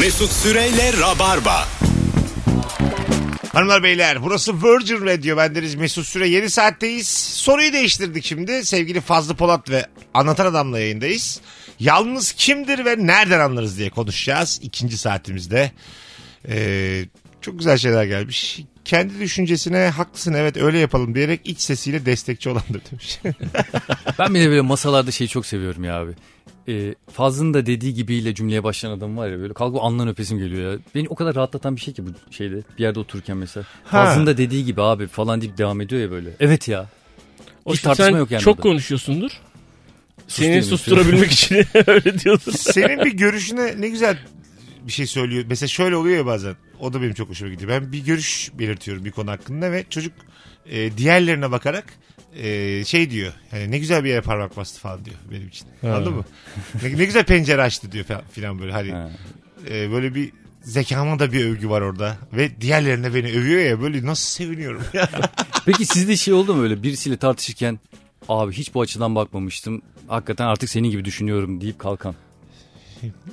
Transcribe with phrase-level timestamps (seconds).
[0.00, 1.68] Mesut Süreyle Rabarba.
[3.52, 5.36] Hanımlar beyler burası Virgin Radio.
[5.36, 7.08] Bendeniz Mesut Süre yeni saatteyiz.
[7.08, 8.64] Soruyu değiştirdik şimdi.
[8.64, 11.40] Sevgili Fazlı Polat ve Anlatan Adam'la yayındayız.
[11.80, 15.72] Yalnız kimdir ve nereden anlarız diye konuşacağız ikinci saatimizde.
[16.48, 17.04] Ee,
[17.40, 18.60] çok güzel şeyler gelmiş.
[18.84, 23.20] Kendi düşüncesine haklısın evet öyle yapalım diyerek iç sesiyle destekçi olandır demiş.
[24.18, 26.12] Ben bir de böyle masalarda şeyi çok seviyorum ya abi.
[26.68, 30.72] Ee, Fazlı'nın da dediği gibiyle cümleye başlayan adam var ya böyle kalkıp alnından öpesim geliyor
[30.72, 30.78] ya.
[30.94, 33.66] Beni o kadar rahatlatan bir şey ki bu şeyde bir yerde otururken mesela.
[33.84, 34.04] Ha.
[34.04, 36.30] Fazlı'nın da dediği gibi abi falan deyip devam ediyor ya böyle.
[36.40, 36.86] Evet ya.
[37.64, 38.62] O Hiç tartışma sen yok yani çok orada.
[38.62, 39.30] konuşuyorsundur.
[40.28, 41.56] Seni susturabilmek için
[41.86, 42.52] öyle diyordur.
[42.52, 44.18] Senin bir görüşüne ne güzel
[44.86, 45.44] bir şey söylüyor.
[45.48, 46.56] Mesela şöyle oluyor ya bazen.
[46.80, 47.70] O da benim çok hoşuma gidiyor.
[47.70, 50.12] Ben bir görüş belirtiyorum bir konu hakkında ve çocuk
[50.66, 51.84] e, diğerlerine bakarak
[52.36, 53.32] e, şey diyor.
[53.52, 55.66] Yani ne güzel bir yere parmak bastı falan diyor benim için.
[55.82, 56.24] Anladın mı?
[56.82, 58.72] Ne, ne güzel pencere açtı diyor falan böyle.
[58.72, 59.10] Hani Ha.
[59.70, 62.16] e, böyle bir zekama da bir övgü var orada.
[62.32, 64.82] Ve diğerlerine beni övüyor ya böyle nasıl seviniyorum.
[65.66, 67.78] Peki sizde şey oldu mu öyle birisiyle tartışırken
[68.28, 69.82] abi hiç bu açıdan bakmamıştım.
[70.08, 72.14] Hakikaten artık senin gibi düşünüyorum deyip kalkan.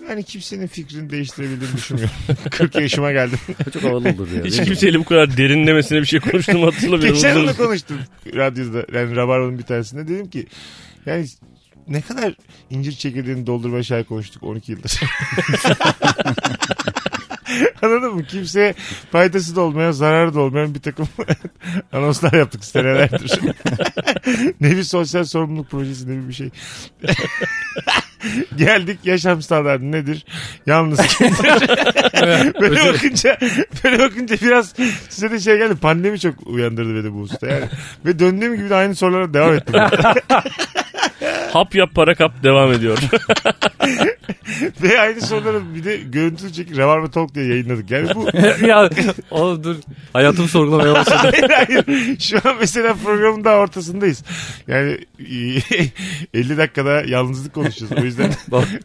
[0.10, 2.16] Yani kimsenin fikrini değiştirebildiğini düşünmüyorum.
[2.52, 3.40] 40 yaşıma geldim.
[3.74, 4.44] Çok havalı olur ya.
[4.44, 7.16] Hiç kimseyle bu kadar derinlemesine bir şey konuştuğumu hatırlamıyorum.
[7.16, 7.98] Geçen hafta konuştum
[8.36, 9.00] radyoda.
[9.00, 10.08] Yani Rabarba'nın bir tanesinde.
[10.08, 10.48] Dedim ki
[11.06, 11.26] yani
[11.88, 12.34] ne kadar
[12.70, 15.00] incir çekirdeğini doldurmaya şahit konuştuk 12 yıldır.
[17.82, 18.24] Anladın mı?
[18.24, 18.74] Kimseye
[19.12, 21.08] faydası da olmayan, zararı da olmayan bir takım
[21.94, 23.40] anonslar yaptık senelerdir.
[24.62, 26.50] ne bir sosyal sorumluluk projesi ne bir şey.
[28.56, 30.26] Geldik yaşam standartı nedir?
[30.66, 31.70] Yalnız kimdir?
[32.62, 33.38] böyle bakınca
[33.84, 34.74] böyle bakınca biraz
[35.10, 35.76] size de şey geldi.
[35.76, 37.66] Pandemi çok uyandırdı beni bu usta yani.
[38.06, 39.76] Ve döndüğüm gibi de aynı sorulara devam ettim.
[41.54, 42.98] Hap yap para kap devam ediyor.
[44.84, 47.92] Ve aynı soruları bir de görüntülü çekip Rabarba Talk diye yayınladık.
[47.92, 48.28] Yani bu
[48.68, 48.90] ya
[49.32, 49.76] oğlum dur.
[50.14, 51.32] Hayatımı sorgulamaya başladım.
[51.32, 52.20] hayır hayır.
[52.20, 54.24] Şu an mesela programın daha ortasındayız.
[54.68, 54.98] Yani
[56.34, 57.98] 50 dakikada yalnızlık konuşuyoruz.
[57.98, 58.32] O yüzden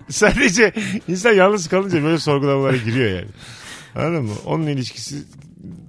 [0.08, 0.72] sadece
[1.08, 3.28] insan yalnız kalınca böyle sorgulamalara giriyor yani.
[3.94, 4.32] Anladın mı?
[4.46, 5.16] Onun ilişkisi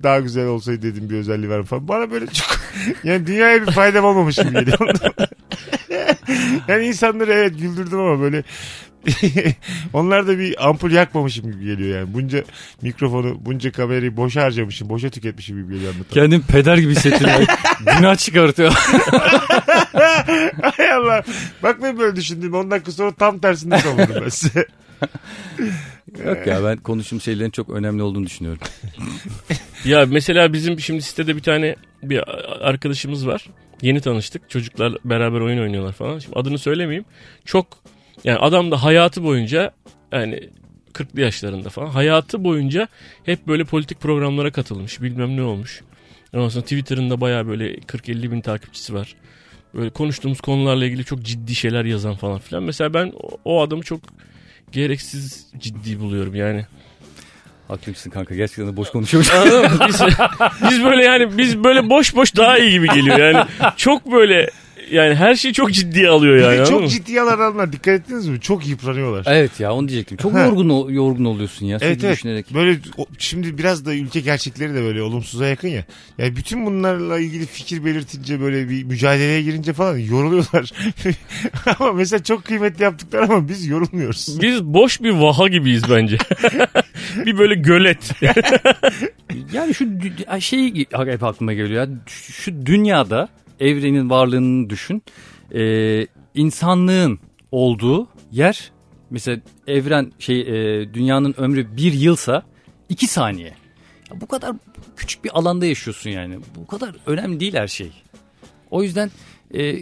[0.04, 1.88] daha güzel olsaydı dedim bir özelliği var falan.
[1.88, 2.60] Bana böyle çok
[3.04, 4.96] yani dünyaya bir faydam olmamış gibi geliyor.
[6.68, 8.44] yani insanları evet güldürdüm ama böyle
[9.94, 12.14] onlar da bir ampul yakmamışım gibi geliyor yani.
[12.14, 12.44] Bunca
[12.82, 16.14] mikrofonu, bunca kamerayı boşa harcamışım, boşa tüketmişim gibi geliyor anlatan.
[16.14, 17.30] Kendim peder gibi hissettim.
[17.80, 18.72] Günah çıkartıyor.
[20.78, 21.24] Hay Allah.
[21.64, 22.54] Bak ben böyle düşündüm.
[22.54, 24.66] 10 dakika sonra tam tersini savundum ben size.
[26.26, 28.62] Yok ya ben konuştuğum şeylerin çok önemli olduğunu düşünüyorum.
[29.86, 32.24] ya mesela bizim şimdi sitede bir tane bir
[32.68, 33.46] arkadaşımız var.
[33.82, 34.50] Yeni tanıştık.
[34.50, 36.20] Çocuklar beraber oyun oynuyorlar falan.
[36.20, 37.06] Şimdi adını söylemeyeyim.
[37.46, 37.68] Çok
[38.24, 39.72] yani adam da hayatı boyunca
[40.12, 40.50] yani
[40.94, 42.88] 40'lı yaşlarında falan hayatı boyunca
[43.26, 45.02] hep böyle politik programlara katılmış.
[45.02, 45.82] Bilmem ne olmuş.
[46.34, 49.16] Ondan sonra Twitter'ında baya böyle 40-50 bin takipçisi var.
[49.74, 52.64] Böyle konuştuğumuz konularla ilgili çok ciddi şeyler yazan falan filan.
[52.64, 53.14] Mesela ben
[53.46, 54.00] o- adamı çok
[54.72, 56.66] gereksiz ciddi buluyorum yani.
[57.68, 59.02] Haklısın kanka gerçekten de boş mı?
[59.88, 60.02] Biz,
[60.72, 63.46] biz böyle yani biz böyle boş boş daha iyi gibi geliyor yani.
[63.78, 64.50] Çok böyle
[64.92, 66.68] yani her şeyi çok ciddiye alıyor yani.
[66.70, 68.40] çok ciddi alanlar dikkat ettiniz mi?
[68.42, 69.24] Çok yıpranıyorlar.
[69.28, 70.18] evet ya onu diyecektim.
[70.18, 70.44] Çok Ha.
[70.44, 72.16] yorgun yorgun oluyorsun ya sürekli Evet evet.
[72.18, 72.54] düşünerek.
[72.54, 75.86] Böyle o- şimdi biraz da ülke gerçekleri de böyle olumsuza yakın ya.
[76.18, 80.72] Yani bütün bunlarla ilgili fikir belirtince böyle bir mücadeleye girince falan yoruluyorlar.
[81.80, 84.42] ama mesela çok kıymetli yaptıklar ama biz yorulmuyoruz.
[84.42, 86.18] Biz boş bir vaha gibiyiz bence.
[87.26, 88.12] bir böyle gölet.
[89.54, 91.94] Yani şu dü- şey hep aklıma geliyor ya.
[92.08, 95.04] Şu, şu dünyada evrenin varlığını düşün.
[95.54, 97.20] Ee, insanlığın
[97.52, 98.72] olduğu yer
[99.10, 102.44] mesela evren şey e, dünyanın ömrü bir yılsa
[102.90, 103.54] iki saniye.
[104.12, 104.56] Ya bu kadar
[104.96, 106.40] küçük bir alanda yaşıyorsun yani.
[106.56, 107.92] Bu kadar önemli değil her şey.
[108.72, 109.12] O yüzden
[109.54, 109.76] e,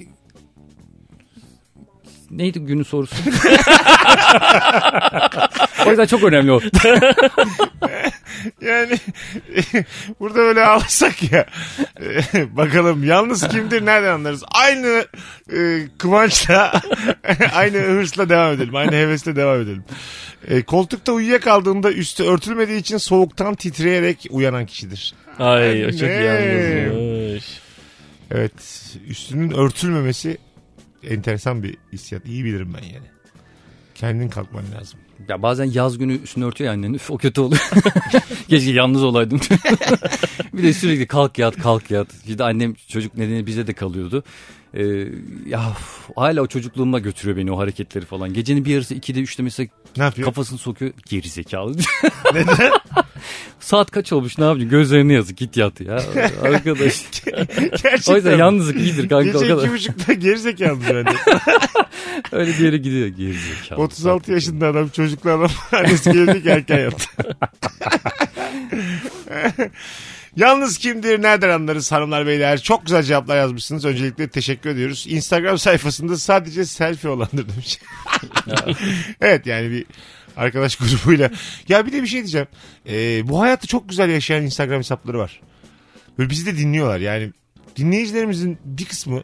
[2.31, 3.15] neydi günün sorusu?
[5.85, 6.61] o yüzden çok önemli o.
[8.61, 8.97] Yani
[10.19, 11.45] burada böyle ağlasak ya.
[12.33, 14.43] Bakalım yalnız kimdir nereden anlarız?
[14.51, 15.05] Aynı
[15.53, 16.81] e, kıvançla
[17.53, 18.75] aynı hırsla devam edelim.
[18.75, 19.83] Aynı hevesle devam edelim.
[20.47, 25.13] E, koltukta uyuyakaldığında üstü örtülmediği için soğuktan titreyerek uyanan kişidir.
[25.39, 27.59] Ay çok yalnızmış.
[28.31, 28.53] Evet
[29.07, 30.37] üstünün örtülmemesi
[31.09, 32.25] enteresan bir hissiyat.
[32.25, 33.05] İyi bilirim ben yani.
[33.95, 34.99] Kendin kalkman lazım.
[35.29, 36.93] Ya bazen yaz günü üstünü örtüyor annen.
[36.93, 37.61] Üf, o kötü oluyor.
[38.49, 39.39] Keşke yalnız olaydım.
[40.53, 42.07] bir de sürekli kalk yat kalk yat.
[42.27, 44.23] İşte annem çocuk nedeni bize de kalıyordu.
[44.75, 45.07] Ee,
[45.47, 45.73] ya
[46.15, 48.33] hala o çocukluğuma götürüyor beni o hareketleri falan.
[48.33, 49.67] Gecenin bir yarısı 2'de 3'te mesela
[49.97, 50.25] Ne yapıyor?
[50.25, 50.91] kafasını sokuyor.
[51.09, 51.75] Geri zekalı.
[52.33, 52.71] Neden?
[53.59, 54.69] Saat kaç olmuş ne yapacaksın?
[54.69, 55.93] Gözlerine yazık git yat ya.
[56.41, 57.05] Arkadaş.
[57.25, 58.13] Gerçekten.
[58.13, 59.63] o yüzden yalnızlık iyidir kanka o Gece kadar.
[59.63, 61.17] iki buçukta gerizekalı bence.
[62.31, 63.81] Öyle bir yere gidiyor geri zekalı.
[63.81, 67.07] 36 yaşında adam çocuklu adam annesi gelecek erken yattı.
[70.35, 72.61] Yalnız kimdir nereden anlarız hanımlar beyler?
[72.61, 73.85] Çok güzel cevaplar yazmışsınız.
[73.85, 75.05] Öncelikle teşekkür ediyoruz.
[75.09, 77.79] Instagram sayfasında sadece selfie olandır demiş.
[79.21, 79.85] Evet yani bir
[80.37, 81.31] arkadaş grubuyla.
[81.69, 82.47] Ya bir de bir şey diyeceğim.
[82.89, 85.41] Ee, bu hayatı çok güzel yaşayan Instagram hesapları var.
[86.17, 86.99] Böyle bizi de dinliyorlar.
[86.99, 87.31] Yani
[87.75, 89.23] dinleyicilerimizin bir kısmı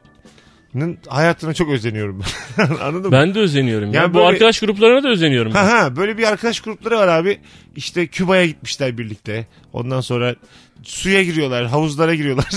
[1.07, 2.21] hayatına çok özeniyorum
[2.57, 2.63] ben.
[2.81, 3.12] Anladın mı?
[3.12, 3.94] Ben de özeniyorum.
[3.94, 4.01] Ya.
[4.01, 5.53] Yani Bu böyle- arkadaş gruplarına da özeniyorum.
[5.56, 5.63] ben.
[5.65, 7.39] Ha ha böyle bir arkadaş grupları var abi.
[7.75, 9.47] İşte Küba'ya gitmişler birlikte.
[9.73, 10.35] Ondan sonra
[10.83, 12.45] suya giriyorlar, havuzlara giriyorlar.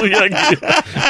[0.00, 0.62] Suya giriyor.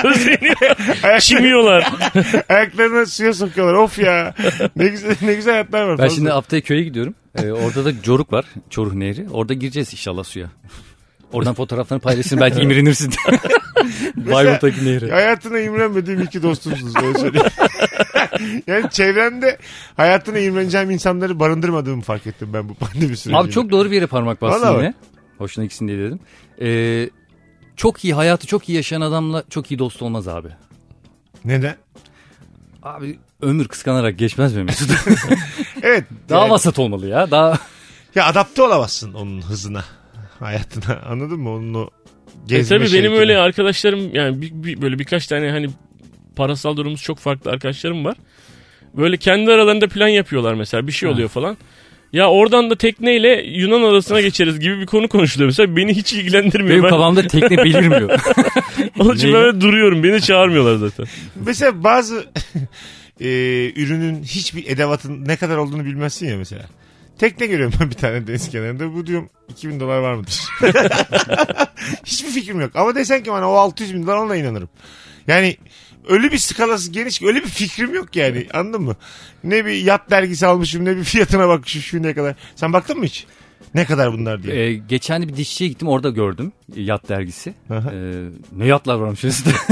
[0.05, 0.57] Özeniyor.
[1.03, 1.93] Ayak- Çimiyorlar.
[2.49, 3.75] Ayaklarını suya sokuyorlar.
[3.75, 4.35] Of ya.
[4.77, 5.99] Ne güzel ne güzel hayatlar var.
[5.99, 6.15] Ben fazla.
[6.17, 7.15] şimdi haftaya köye gidiyorum.
[7.39, 8.45] Ee, orada da Coruk var.
[8.71, 9.27] Çoruh Nehri.
[9.31, 10.51] Orada gireceğiz inşallah suya.
[11.33, 13.15] Oradan fotoğraflarını paylaşırsın belki imrenirsin.
[14.17, 15.11] Bayburt'taki nehre.
[15.11, 17.47] Hayatına imrenmediğim iki dostumsunuz öyle söyleyeyim.
[18.67, 19.59] yani çevremde
[19.97, 23.37] hayatına imreneceğim insanları barındırmadığımı fark ettim ben bu pandemi sürecinde.
[23.37, 24.95] Abi çok doğru bir yere parmak bastın Vallahi yine.
[25.39, 26.21] Hoşuna gitsin diye dedim.
[26.61, 27.11] Ee,
[27.77, 30.49] çok iyi hayatı çok iyi yaşayan adamla çok iyi dost olmaz abi.
[31.45, 31.77] Neden?
[32.83, 34.91] Abi ömür kıskanarak geçmez mi Mesut?
[35.83, 36.05] Evet.
[36.29, 37.31] Daha yani- vasat olmalı ya.
[37.31, 37.59] Daha
[38.15, 39.85] Ya adapte olamazsın onun hızına.
[40.41, 41.01] Hayatına.
[41.09, 41.51] Anladın mı?
[41.51, 45.69] Onun o E gezme tabii benim öyle arkadaşlarım yani bir, bir- böyle birkaç tane hani
[46.37, 48.17] parasal durumumuz çok farklı arkadaşlarım var.
[48.97, 51.57] Böyle kendi aralarında plan yapıyorlar mesela bir şey oluyor falan.
[52.13, 55.77] Ya oradan da tekneyle Yunan adasına geçeriz gibi bir konu konuşuluyor mesela.
[55.77, 56.71] Beni hiç ilgilendirmiyor.
[56.71, 58.21] benim ben kafamda tekne belirmiyor.
[58.99, 60.03] onun için böyle duruyorum.
[60.03, 61.07] Beni çağırmıyorlar zaten.
[61.47, 62.25] Mesela bazı
[63.21, 63.27] e,
[63.77, 66.63] ürünün hiçbir edevatın ne kadar olduğunu bilmezsin ya mesela.
[67.19, 68.95] Tekne görüyorum ben bir tane deniz kenarında.
[68.95, 70.43] Bu diyorum 2000 dolar var mıdır?
[72.05, 72.71] Hiçbir fikrim yok.
[72.75, 74.69] Ama desen ki bana o 600 bin dolar ona inanırım.
[75.27, 75.57] Yani
[76.09, 78.97] öyle bir skalası geniş ki öyle bir fikrim yok yani anladın mı?
[79.45, 82.35] Ne bir yat dergisi almışım ne bir fiyatına bakmışım şu ne kadar.
[82.57, 83.27] Sen baktın mı hiç?
[83.77, 84.55] Ne kadar bunlar diye.
[84.57, 87.55] Ee, geçen de bir dişçiye gittim orada gördüm yat dergisi.
[87.71, 87.93] Aha.
[87.93, 88.25] Ee,
[88.57, 89.55] ne yatlar varmış üstünde.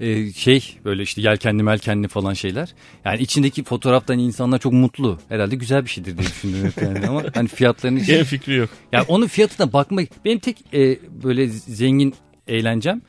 [0.00, 2.74] Ee, şey böyle işte yelkenli melkenli falan şeyler.
[3.04, 5.18] Yani içindeki fotoğraftan insanlar çok mutlu.
[5.28, 8.06] Herhalde güzel bir şeydir diye düşündüm hep yani ama hani fiyatlarını hiç...
[8.06, 8.70] Gene fikri yok.
[8.92, 12.14] Yani onun fiyatına bakmak benim tek e, böyle zengin
[12.48, 13.02] eğlencem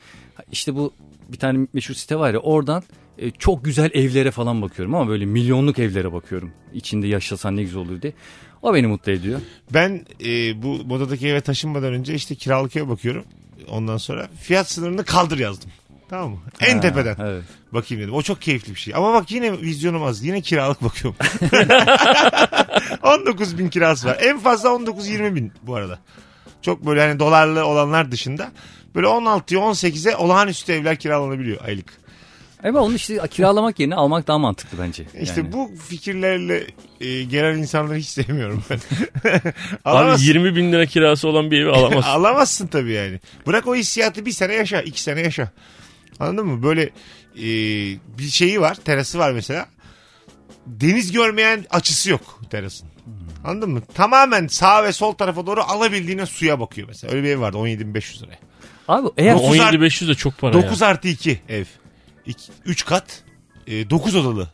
[0.52, 0.92] işte bu
[1.28, 2.82] bir tane meşhur site var ya oradan
[3.18, 6.52] e, çok güzel evlere falan bakıyorum ama böyle milyonluk evlere bakıyorum.
[6.74, 8.12] İçinde yaşasan ne güzel olur diye.
[8.62, 9.40] O beni mutlu ediyor.
[9.74, 13.24] Ben e, bu modadaki eve taşınmadan önce işte kiralık eve bakıyorum.
[13.68, 15.70] Ondan sonra fiyat sınırını kaldır yazdım.
[16.08, 16.38] Tamam mı?
[16.60, 17.16] En Ha, tepeden.
[17.20, 17.44] Evet.
[17.72, 18.14] Bakayım dedim.
[18.14, 18.94] O çok keyifli bir şey.
[18.94, 20.24] Ama bak yine vizyonum az.
[20.24, 21.16] Yine kiralık bakıyorum.
[23.02, 24.18] 19 bin kirası var.
[24.20, 25.98] En fazla 19-20 bin bu arada.
[26.62, 28.52] Çok böyle hani dolarlı olanlar dışında.
[28.94, 31.92] Böyle 16'ya 18'e olağanüstü evler kiralanabiliyor aylık.
[32.64, 35.04] Ama onu işte kiralamak yerine almak daha mantıklı bence.
[35.20, 35.52] İşte Yani.
[35.52, 36.66] bu fikirlerle
[37.00, 38.78] e, gelen insanları hiç sevmiyorum ben.
[39.24, 39.52] Abi
[39.84, 40.24] Alamazsın.
[40.26, 42.10] 20 bin lira kirası olan bir evi alamazsın.
[42.10, 43.20] Alamazsın tabii yani.
[43.46, 45.50] Bırak o hissiyatı bir sene yaşa, iki sene yaşa.
[46.20, 46.62] Anladın mı?
[46.62, 46.82] Böyle
[47.36, 47.44] e,
[48.18, 49.66] bir şeyi var, terası var mesela.
[50.66, 52.88] Deniz görmeyen açısı yok terasın.
[53.44, 53.82] Anladın mı?
[53.94, 57.12] Tamamen sağ ve sol tarafa doğru alabildiğine suya bakıyor mesela.
[57.14, 58.38] Öyle bir ev vardı 17.500 liraya.
[58.88, 60.86] Abi eğer Dokuz 17 500 de çok para 9 ya.
[60.86, 61.64] artı 2 ev.
[62.64, 63.22] 3 kat.
[63.68, 64.48] 9 odalı.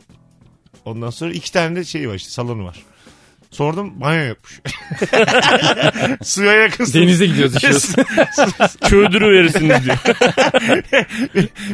[0.84, 2.82] Ondan sonra iki tane de şey var işte salonu var.
[3.50, 4.60] Sordum banyo yokmuş.
[6.24, 7.00] Suya yakınsın.
[7.00, 7.88] denize gidiyoruz işiyoruz.
[8.88, 9.96] Çöldürü verirsiniz diyor.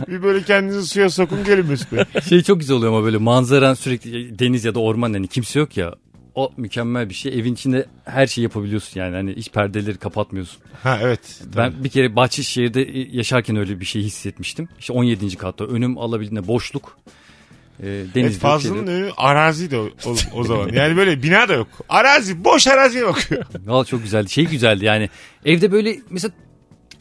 [0.09, 2.05] bir böyle kendinizi suya sokun gelin Mesut Bey.
[2.29, 5.77] şey çok güzel oluyor ama böyle manzaran sürekli deniz ya da orman hani kimse yok
[5.77, 5.95] ya.
[6.39, 7.39] O mükemmel bir şey.
[7.39, 9.15] Evin içinde her şeyi yapabiliyorsun yani.
[9.17, 10.63] Hani hiç perdeleri kapatmıyorsun.
[10.83, 11.21] Ha evet.
[11.57, 12.81] Ben bir kere Bahçeşehir'de
[13.17, 14.69] yaşarken öyle bir şey hissetmiştim.
[14.79, 15.37] İşte 17.
[15.37, 16.99] katta önüm alabildiğinde boşluk.
[17.83, 19.05] E, Evet, deniz yok, Fazlı'nın şey yok.
[19.05, 20.69] önü arazi de o, o, o zaman.
[20.73, 21.69] Yani böyle bina da yok.
[21.89, 23.45] Arazi, boş araziye bakıyor.
[23.67, 24.31] Valla çok güzeldi.
[24.31, 25.09] Şey güzeldi yani.
[25.45, 26.33] Evde böyle mesela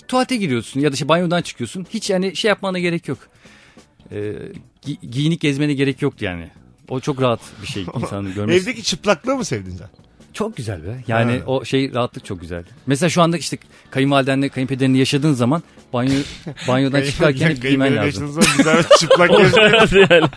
[0.08, 1.86] tuvalete giriyorsun ya da işte banyodan çıkıyorsun.
[1.94, 3.18] Hiç yani şey yapmana gerek yok.
[4.12, 4.34] Ee,
[4.86, 6.50] gi- giyinik gezmene gerek yoktu yani.
[6.90, 8.60] O çok rahat bir şey insanın görmesi.
[8.64, 9.88] Evdeki çıplaklığı mı sevdin sen?
[10.34, 11.04] Çok güzel be.
[11.08, 11.38] Yani Ha.
[11.46, 12.64] o şey rahatlık çok güzel.
[12.88, 13.58] Mesela şu anda işte
[13.92, 15.64] kayınvalidenle kayınpederinle yaşadığın zaman
[15.94, 16.12] banyo
[16.68, 18.36] banyodan çıkarken hep giymen lazım.
[18.58, 20.12] güzel çıplak gezmek.
[20.12, 20.28] yani.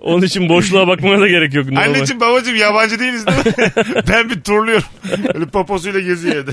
[0.00, 1.66] Onun için boşluğa bakmana da gerek yok.
[1.76, 3.72] Anneciğim babacığım yabancı değiliz değil mi?
[4.08, 4.86] ben bir turluyorum.
[5.34, 6.50] Öyle poposuyla geziyor evde.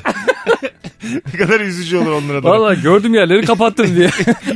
[1.34, 2.50] ne kadar üzücü olur onlara da.
[2.50, 4.10] Valla gördüm yerleri kapattım diye.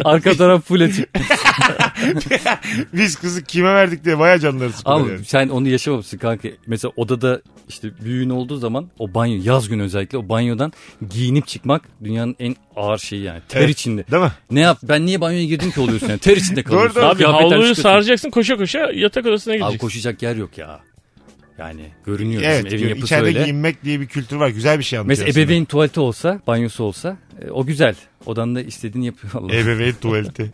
[0.06, 1.10] Arka taraf full açık.
[2.94, 5.00] Biz kızı kime verdik diye baya canları sıkılıyor.
[5.02, 5.26] Ama yani.
[5.26, 6.50] sen onu yaşamamışsın kanka.
[6.68, 10.74] Mesela odada işte büyüğün olduğu zaman o banyo yaz günü özellikle o banyodan
[11.10, 13.42] giyinip çıkmak dünyanın en ağır şeyi yani.
[13.50, 13.70] Ter Evet.
[13.70, 14.06] içinde.
[14.12, 14.32] Değil mi?
[14.52, 14.78] Ne yap?
[14.84, 16.20] Ben niye banyoya girdim ki oluyorsun yani?
[16.20, 16.96] Ter içinde kalıyorsun.
[16.96, 17.06] doğru.
[17.06, 19.88] Abi Kıyafetler havluyu saracaksın koşa koşa yatak odasına Abi gideceksin.
[19.88, 20.80] koşacak yer yok ya.
[21.58, 22.66] Yani görünüyor Evet.
[22.66, 23.44] bizim evin yapısı içeride öyle.
[23.44, 24.50] giyinmek diye bir kültür var.
[24.50, 27.96] Güzel bir şey anlatıyor Mesela ebeveyn tuvaleti olsa, banyosu olsa e, o güzel.
[28.26, 29.56] Odanda istediğini yapıyor Allah.
[29.56, 30.52] Ebeveyn tuvaleti.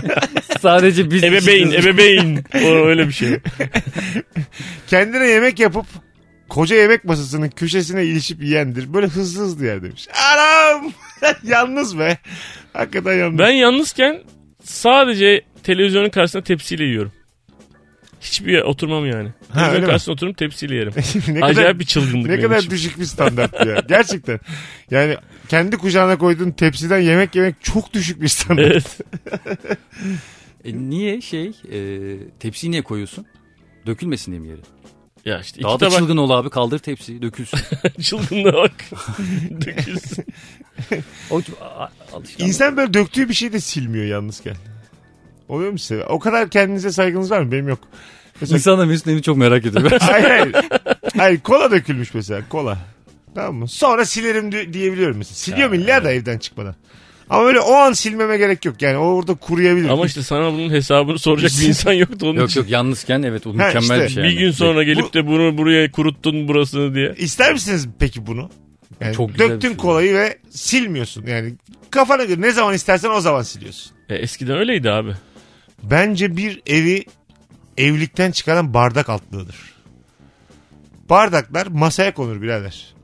[0.60, 2.44] Sadece biz Ebeveyn, ebeveyn.
[2.54, 3.28] O öyle bir şey.
[4.88, 5.86] Kendine yemek yapıp
[6.48, 8.94] koca yemek masasının köşesine ilişip yiyendir.
[8.94, 10.08] Böyle hızlı hızlı yer demiş.
[10.32, 10.92] Anam!
[11.44, 12.18] Yalnız be.
[12.72, 13.38] Hakikaten yalnız.
[13.38, 14.22] Ben yalnızken
[14.64, 17.12] sadece televizyonun karşısında tepsiyle yiyorum.
[18.20, 19.28] Hiçbir yer oturmam yani.
[19.56, 19.86] Öyle mi?
[19.86, 20.92] karşısında oturup tepsiyle yerim.
[21.28, 22.70] ne kadar, Acayip bir çılgınlık ne kadar için.
[22.70, 23.82] düşük bir standart ya.
[23.88, 24.40] Gerçekten.
[24.90, 25.16] Yani
[25.48, 28.66] kendi kucağına koyduğun tepsiden yemek yemek çok düşük bir standart.
[28.70, 28.98] Evet.
[30.64, 31.78] E, niye şey e,
[32.40, 33.26] tepsiyi niye koyuyorsun?
[33.86, 34.60] Dökülmesin diye mi yere?
[35.24, 37.60] Ya işte Daha da tabak çılgın ol abi kaldır tepsiyi dökülsün.
[38.02, 38.72] çılgınlığa bak.
[39.66, 40.24] Dökülsün.
[41.30, 41.40] o.
[42.38, 44.56] İnsan böyle döktüğü bir şeyi de silmiyor yalnızken.
[45.48, 46.04] Oluyor mu size?
[46.04, 47.52] O kadar kendinize saygınız var mı?
[47.52, 47.78] Benim yok.
[48.40, 49.90] Mesela İnsan da Mesut'un evini çok merak ediyor.
[50.00, 50.54] hayır hayır.
[51.16, 52.78] Hayır kola dökülmüş mesela kola.
[53.34, 53.68] Tamam mı?
[53.68, 55.34] Sonra silerim di- diyebiliyorum mesela.
[55.34, 56.74] Siliyorum illa da evden çıkmadan.
[57.30, 58.82] Ama böyle o an silmeme gerek yok.
[58.82, 59.88] Yani o orada kuruyabilir.
[59.88, 62.60] Ama işte sana bunun hesabını soracak bir insan yoktu onun yok için.
[62.60, 64.22] yok yalnızken evet o Ha, mükemmel işte, bir şey.
[64.22, 64.38] Bir yani.
[64.38, 67.14] gün sonra gelip de bunu buraya kuruttun burasını diye.
[67.18, 68.50] İster misiniz peki bunu?
[69.00, 69.76] Yani Çok güzel bir döktün şey.
[69.76, 71.26] kolayı ve silmiyorsun.
[71.26, 71.54] Yani
[71.90, 73.92] kafana göre ne zaman istersen o zaman siliyorsun.
[74.08, 75.10] E, eskiden öyleydi abi.
[75.82, 77.04] Bence bir evi
[77.78, 79.56] evlilikten çıkaran bardak altlığıdır.
[81.10, 82.94] Bardaklar masaya konur birader.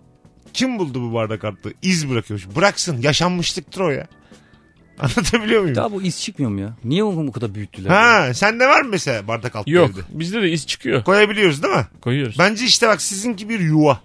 [0.52, 1.72] Kim buldu bu bardak altlığı?
[1.82, 2.56] İz bırakıyormuş.
[2.56, 3.00] Bıraksın.
[3.02, 4.06] Yaşanmışlıktır o ya.
[4.98, 5.76] Anlatabiliyor muyum?
[5.76, 6.76] Daha bu iz çıkmıyor mu ya?
[6.84, 7.90] Niye onu bu kadar büyüttüler?
[7.90, 9.90] Ha, sende var mı mesela bardak altlığı Yok.
[9.90, 10.00] evde?
[10.10, 11.04] Bizde de iz çıkıyor.
[11.04, 11.86] Koyabiliyoruz değil mi?
[12.00, 12.38] Koyuyoruz.
[12.38, 14.00] Bence işte bak sizinki bir yuva.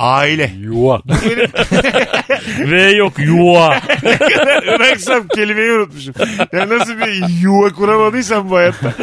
[0.00, 0.52] Aile.
[0.60, 1.02] Yuva.
[1.08, 3.80] Benim V yok yuva.
[4.62, 6.14] Irak'sam kelimeyi unutmuşum.
[6.52, 8.94] Ya nasıl bir yuva kuramadıysam bu hayatta.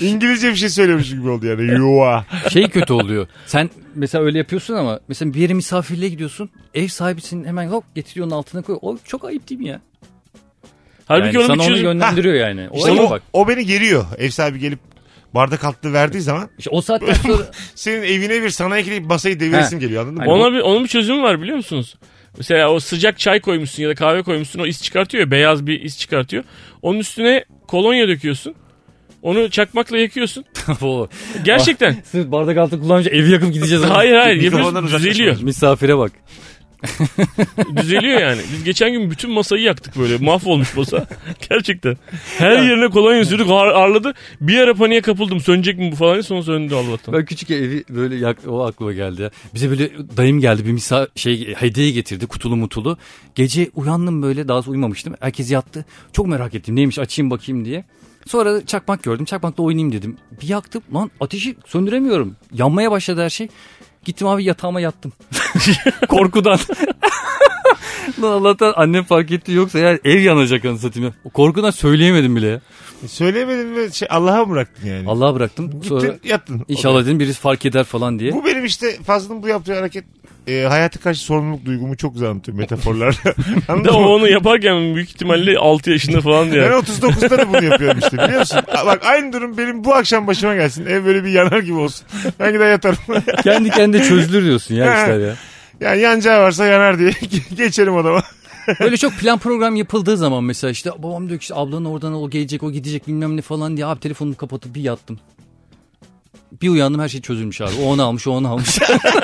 [0.00, 1.62] İngilizce bir şey söylemişim gibi oldu yani.
[1.62, 2.24] Yuva.
[2.52, 3.26] şey kötü oluyor.
[3.46, 6.50] Sen mesela öyle yapıyorsun ama mesela bir yere misafirliğe gidiyorsun.
[6.74, 8.78] Ev sahibisin hemen hop getiriyor onun altına koy.
[8.82, 9.80] O çok ayıp değil mi ya?
[11.06, 11.84] Halbuki yani onun sana bir onu çözüm.
[11.84, 12.68] yönlendiriyor yani.
[12.70, 13.22] O İşte o, bak.
[13.32, 14.04] o beni geriyor.
[14.18, 14.78] Ev sahibi gelip
[15.34, 17.42] bardak altlığı verdiği zaman İşte o saatten sonra
[17.74, 19.84] senin evine bir sana ekleyip masayı deviresim He.
[19.84, 20.24] geliyor anladın mı?
[20.24, 21.96] Hani Ona bir, onun bir çözümü var biliyor musunuz?
[22.38, 25.80] Mesela o sıcak çay koymuşsun ya da kahve koymuşsun o is çıkartıyor ya beyaz bir
[25.80, 26.44] is çıkartıyor.
[26.82, 28.54] Onun üstüne kolonya döküyorsun.
[29.22, 30.44] Onu çakmakla yakıyorsun.
[30.82, 31.08] o
[31.44, 31.96] Gerçekten.
[32.04, 33.84] sırf bardak altı kullanınca evi yakıp gideceğiz.
[33.84, 35.10] hayır hayır Mikrofondan yapıyorsun uzaklaşma.
[35.10, 35.40] düzeliyor.
[35.42, 36.12] Misafire bak.
[37.76, 38.40] Düzeliyor yani.
[38.52, 40.18] Biz geçen gün bütün masayı yaktık böyle.
[40.18, 41.06] Mahvolmuş masa.
[41.50, 41.96] Gerçekten.
[42.38, 44.14] Her yerine kolonya sürdük ağır, ağırladı.
[44.40, 45.40] Bir ara paniğe kapıldım.
[45.40, 47.14] Sönecek mi bu falan diye sonra söndü Allah'tan.
[47.14, 49.30] Ben küçük evi böyle yak, o aklıma geldi ya.
[49.54, 52.98] Bize böyle dayım geldi bir misal şey hediye getirdi kutulu mutulu.
[53.34, 55.14] Gece uyandım böyle daha sonra uyumamıştım.
[55.20, 55.84] Herkes yattı.
[56.12, 57.84] Çok merak ettim neymiş açayım bakayım diye.
[58.26, 59.24] Sonra çakmak gördüm.
[59.24, 60.16] Çakmakla oynayayım dedim.
[60.42, 60.82] Bir yaktım.
[60.94, 62.36] Lan ateşi söndüremiyorum.
[62.52, 63.48] Yanmaya başladı her şey.
[64.04, 65.12] Gittim abi yatağıma yattım.
[66.08, 66.58] Korkudan.
[68.22, 71.30] Lan Allah'tan annem fark etti yoksa ya ev yanacak anasını satayım ya.
[71.32, 72.60] Korkudan söyleyemedim bile ya.
[73.08, 75.08] Söylemedim ve şey, Allah'a mı bıraktın yani?
[75.08, 75.70] Allah'a bıraktım.
[75.70, 76.64] Gittin Sonra yattın.
[76.68, 78.32] inşallah dedim birisi fark eder falan diye.
[78.32, 80.04] Bu benim işte Fazlı'nın bu yaptığı hareket
[80.48, 83.12] e, hayata karşı sorumluluk duygumu çok güzel anlatıyor metaforlarla.
[83.24, 83.34] De
[83.68, 86.62] Anladın o onu yaparken büyük ihtimalle 6 yaşında falan diye.
[86.62, 88.60] Ben 39'da da bunu yapıyorum işte biliyor musun?
[88.86, 90.86] Bak aynı durum benim bu akşam başıma gelsin.
[90.86, 92.06] Ev böyle bir yanar gibi olsun.
[92.40, 92.98] Ben gider yatarım.
[93.44, 95.34] Kendi kendine çözülür diyorsun ya işler ya.
[95.80, 97.12] Yani yanacağı varsa yanar diye
[97.56, 98.22] geçerim odama.
[98.80, 102.30] Böyle çok plan program yapıldığı zaman mesela işte babam diyor ki işte ablanın oradan o
[102.30, 105.20] gelecek o gidecek bilmem ne falan diye abi telefonumu kapatıp bir yattım.
[106.62, 107.70] Bir uyandım her şey çözülmüş abi.
[107.82, 108.78] O onu almış o onu almış.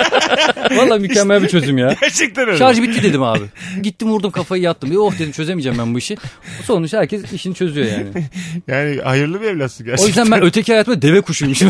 [0.71, 1.95] Valla mükemmel bir çözüm ya.
[2.01, 2.57] Gerçekten öyle.
[2.57, 3.43] Şarj bitti dedim abi.
[3.83, 4.91] Gittim vurdum kafayı yattım.
[4.91, 6.17] Bir, oh dedim çözemeyeceğim ben bu işi.
[6.63, 8.07] Sonuçta herkes işini çözüyor yani.
[8.67, 10.05] Yani hayırlı bir evlatsın gerçekten.
[10.05, 11.69] O yüzden ben öteki hayatımda deve kuşuymuşum.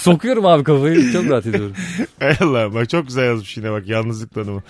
[0.00, 1.12] Sokuyorum abi kafayı.
[1.12, 1.72] Çok rahat ediyorum.
[2.18, 4.62] Hay Allah bak çok güzel yazmış yine bak yalnızlık tanımı.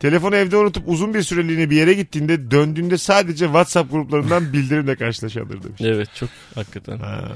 [0.00, 5.62] Telefonu evde unutup uzun bir süreliğine bir yere gittiğinde döndüğünde sadece WhatsApp gruplarından bildirimle karşılaşandır
[5.62, 5.80] demiş.
[5.80, 6.98] Evet çok hakikaten.
[6.98, 7.32] Ha.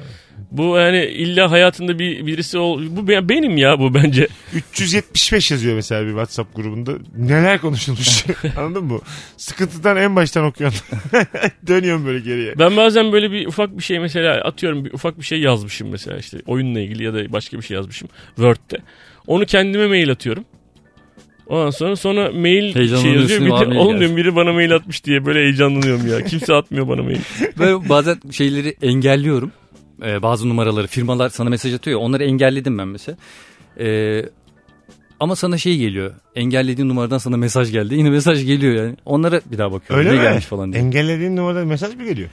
[0.50, 2.82] Bu yani illa hayatında bir birisi ol.
[2.90, 4.28] Bu be- benim ya bu bence.
[4.54, 6.92] 375 yazıyor mesela bir WhatsApp grubunda.
[7.16, 8.25] Neler konuşulmuş.
[8.56, 8.99] Anladın mı?
[9.37, 10.87] Sıkıntıdan en baştan okuyorsun.
[11.66, 12.59] Dönüyorum böyle geriye.
[12.59, 16.18] Ben bazen böyle bir ufak bir şey mesela atıyorum bir ufak bir şey yazmışım mesela
[16.18, 18.78] işte oyunla ilgili ya da başka bir şey yazmışım Word'de.
[19.26, 20.44] Onu kendime mail atıyorum.
[21.47, 23.14] Ondan sonra sonra mail şey yazıyor.
[23.14, 26.25] Bir de, mail oğlum geldi." diyorum biri bana mail atmış diye böyle heyecanlanıyorum ya.
[26.25, 27.18] Kimse atmıyor bana mail.
[27.59, 29.52] Ve bazen şeyleri engelliyorum.
[30.04, 33.19] Ee, bazı numaraları firmalar sana mesaj atıyor ya onları engelledim ben mesela.
[33.80, 34.23] Ee,
[35.21, 36.12] ama sana şey geliyor.
[36.37, 37.95] Engellediğin numaradan sana mesaj geldi.
[37.95, 38.97] Yine mesaj geliyor yani.
[39.04, 40.07] Onlara bir daha bakıyorum.
[40.07, 40.28] Öyle ne mi?
[40.28, 40.83] gelmiş falan diye.
[40.83, 42.28] Engellediğin numarada mesaj mı geliyor?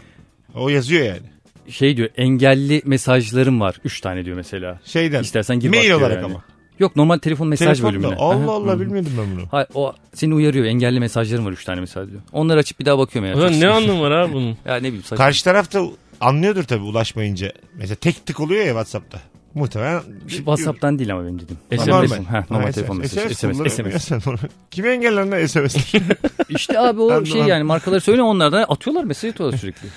[0.56, 1.22] O yazıyor yani.
[1.70, 3.76] şey diyor engelli mesajlarım var.
[3.86, 4.80] Üç tane diyor mesela.
[4.86, 5.22] Şeyden.
[5.24, 6.26] İstersen gir bak Mail diyor olarak yani.
[6.26, 6.44] ama.
[6.80, 7.94] Yok normal telefon mesaj Telefonda.
[7.94, 8.16] bölümüne.
[8.16, 8.52] Allah Aha.
[8.52, 8.80] Allah Hı.
[8.80, 9.46] bilmiyordum ben bunu.
[9.52, 10.66] Hayır, o seni uyarıyor.
[10.66, 12.22] Engelli mesajlarım var üç tane mesaj diyor.
[12.32, 13.40] Onları açıp bir daha bakıyorum yani.
[13.40, 14.58] Ulan ne anlamı var abi bunun?
[14.66, 15.18] Ya ne bileyim saçma.
[15.18, 15.82] Karşı tarafta
[16.22, 17.52] anlıyordur tabii ulaşmayınca.
[17.76, 19.22] Mesela tek tık oluyor ya WhatsApp'ta.
[19.54, 20.02] Muhtemelen.
[20.28, 21.60] WhatsApp'tan değil ama benim dediğim.
[21.72, 21.88] SMS.
[21.88, 22.24] Normal, telefon.
[22.24, 23.36] Ha, normal Ha, telefon mesajı.
[23.36, 23.40] SMS.
[23.40, 23.58] SMS.
[23.58, 24.04] kullanamıyor SMS.
[24.04, 24.38] sen onu.
[24.72, 25.94] Kimi engellendin lan SMS?
[26.50, 27.26] İşte abi o Anladım.
[27.26, 29.88] şey yani markaları söyle onlardan atıyorlar mesaj atıyorlar sürekli.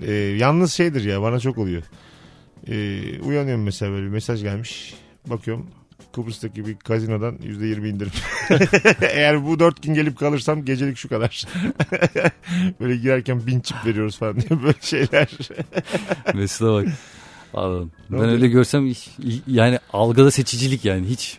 [0.00, 1.82] Ee, yalnız şeydir ya bana çok oluyor.
[2.68, 4.94] Ee, uyanıyorum mesela böyle bir mesaj gelmiş.
[5.26, 5.66] Bakıyorum
[6.12, 8.12] Kıbrıs'taki bir gazinodan %20 indirim.
[9.12, 11.44] Eğer bu dört gün gelip kalırsam gecelik şu kadar.
[12.80, 15.28] böyle girerken bin çip veriyoruz falan diye böyle şeyler.
[16.34, 16.86] Mesut'a bak.
[17.54, 17.92] Anladım.
[18.10, 18.32] Ben oluyor?
[18.32, 19.08] öyle görsem hiç-
[19.46, 21.38] yani algıda seçicilik yani hiç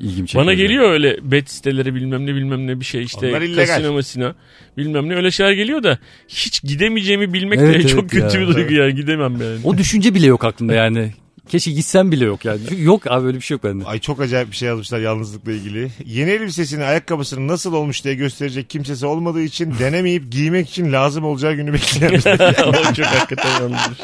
[0.00, 0.46] ilgim çekmiyor.
[0.46, 3.54] Bana geliyor öyle bet siteleri bilmem ne bilmem ne bir şey işte.
[3.56, 4.32] Kasino masino
[4.76, 8.48] bilmem ne öyle şeyler geliyor da hiç gidemeyeceğimi bilmek Evet, de evet çok kötü ya.
[8.48, 9.58] bir duygu yani gidemem yani.
[9.64, 11.12] O düşünce bile yok aklımda yani.
[11.52, 12.60] Keşke gitsem bile yok yani.
[12.68, 13.84] Çünkü yok abi öyle bir şey yok bende.
[13.84, 15.90] Ay çok acayip bir şey yazmışlar yalnızlıkla ilgili.
[16.04, 21.54] Yeni elbisesini ayakkabısının nasıl olmuş diye gösterecek kimsesi olmadığı için denemeyip giymek için lazım olacağı
[21.54, 22.20] günü bekleyen.
[22.92, 24.00] çok hakikaten yanlış.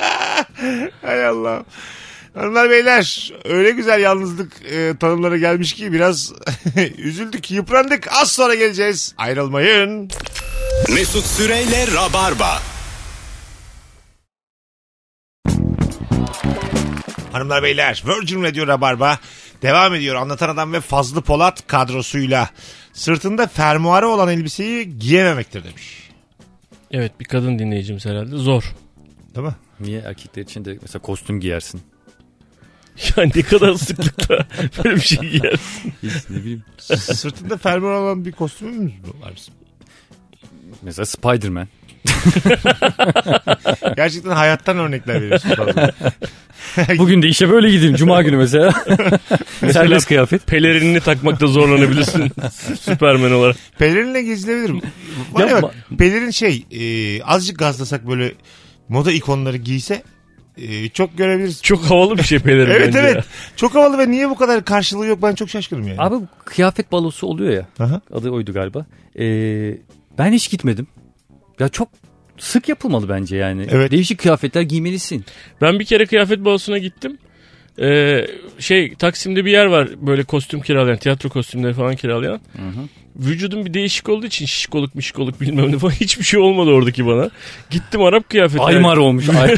[1.03, 1.65] Hay Allah.
[2.35, 6.33] Hanımlar beyler öyle güzel yalnızlık e, tanımları gelmiş ki biraz
[6.99, 10.11] üzüldük yıprandık az sonra geleceğiz ayrılmayın.
[10.89, 12.59] Mesut Süreyle Rabarba.
[17.33, 19.19] Hanımlar beyler Virgin Radio Rabarba
[19.63, 22.51] devam ediyor anlatan adam ve Fazlı Polat kadrosuyla
[22.93, 26.11] sırtında fermuarı olan elbiseyi giyememektir demiş.
[26.91, 28.75] Evet bir kadın dinleyicimiz herhalde zor.
[29.35, 29.55] Değil mi?
[29.81, 31.81] Niye erkekler için de mesela kostüm giyersin?
[33.17, 34.47] Ya ne kadar sıklıkla
[34.85, 35.61] böyle bir şey giyer.
[36.03, 36.65] Hiç ne bileyim.
[36.97, 39.55] Sırtında fermuar olan bir kostümümüz mü var bizim?
[40.83, 41.69] Mesela Spider-Man.
[43.97, 45.93] Gerçekten hayattan örnekler veriyorsun fazla.
[46.99, 47.95] Bugün de işe böyle gideyim.
[47.95, 48.73] Cuma günü mesela.
[49.73, 50.47] Serbest kıyafet.
[50.47, 52.33] Pelerinini takmakta zorlanabilirsin.
[52.81, 53.57] Süpermen olarak.
[53.79, 54.83] Pelerinle gezilebilir.
[55.39, 58.33] Ya bak, pelerin şey e, azıcık gazlasak böyle
[58.89, 60.03] moda ikonları giyse
[60.57, 61.63] e, çok görebiliriz.
[61.63, 63.17] Çok havalı bir şey pelerin Evet bence evet.
[63.17, 63.25] ya.
[63.57, 66.01] Çok havalı ve niye bu kadar karşılığı yok ben çok şaşkınım yani.
[66.01, 67.67] Abi bu kıyafet balosu oluyor ya.
[67.79, 68.01] Aha.
[68.13, 68.87] Adı oydu galiba.
[69.19, 69.79] Ee,
[70.19, 70.87] ben hiç gitmedim.
[71.61, 71.89] Ya çok
[72.39, 73.67] sık yapılmalı bence yani.
[73.71, 73.91] Evet.
[73.91, 75.25] Değişik kıyafetler giymelisin.
[75.61, 77.19] Ben bir kere kıyafet balosuna gittim.
[77.81, 78.27] Ee,
[78.59, 82.41] şey Taksim'de bir yer var böyle kostüm kiralayan, tiyatro kostümleri falan kiralayan.
[83.17, 87.31] Vücudum bir değişik olduğu için şişkoluk mişkoluk bilmem ne falan hiçbir şey olmadı oradaki bana.
[87.71, 88.63] Gittim Arap kıyafeti.
[88.63, 89.29] Aymar olmuş.
[89.29, 89.55] Ay-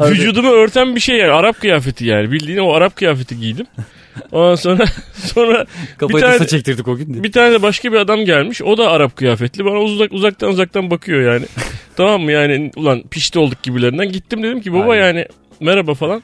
[0.10, 3.66] Vücudumu örten bir şey yani Arap kıyafeti yani bildiğin o Arap kıyafeti giydim.
[4.32, 5.66] Ondan sonra sonra
[5.98, 7.22] Kafayı Bir tane- çektirdik o gün de.
[7.22, 8.62] bir tane de başka bir adam gelmiş.
[8.62, 9.64] O da Arap kıyafetli.
[9.64, 11.46] Bana uzak uzaktan uzaktan bakıyor yani.
[11.96, 14.12] tamam mı yani ulan pişti olduk gibilerinden.
[14.12, 15.06] Gittim dedim ki baba Aynen.
[15.06, 15.26] yani
[15.60, 16.22] merhaba falan.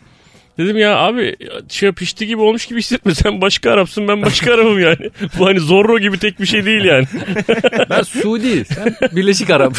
[0.58, 1.36] Dedim ya abi
[1.68, 5.10] şey pişti gibi olmuş gibi hissetme sen başka Arapsın ben başka Arap'ım yani.
[5.38, 7.06] Bu hani Zorro gibi tek bir şey değil yani.
[7.90, 8.64] Ben Suudi.
[8.64, 9.76] Sen Birleşik Arap.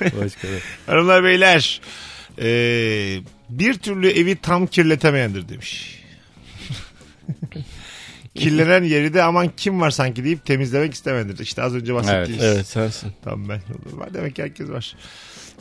[0.00, 0.52] Başka da.
[0.86, 1.80] Hanımlar beyler
[2.42, 2.46] e,
[3.48, 5.98] bir türlü evi tam kirletemeyendir demiş.
[8.34, 11.38] Kirlenen yeri de aman kim var sanki deyip temizlemek istemendir.
[11.38, 12.44] İşte az önce bahsettiğimiz.
[12.44, 13.12] Evet sensin.
[13.24, 13.60] Tamam ben.
[14.14, 14.96] Demek ki herkes var.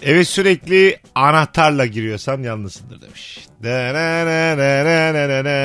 [0.02, 3.40] Eve sürekli anahtarla giriyorsan yalnızsındır demiş.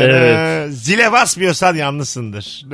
[0.05, 0.73] Evet.
[0.73, 2.65] Zile basmıyorsan yalnızsındır.